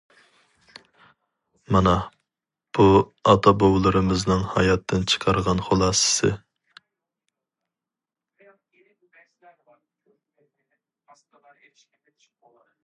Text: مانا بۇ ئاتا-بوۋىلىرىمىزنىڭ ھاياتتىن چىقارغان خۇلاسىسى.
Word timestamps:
مانا 1.75 1.91
بۇ 2.77 2.85
ئاتا-بوۋىلىرىمىزنىڭ 3.33 4.41
ھاياتتىن 4.55 5.05
چىقارغان 5.13 5.61
خۇلاسىسى. 5.67 6.33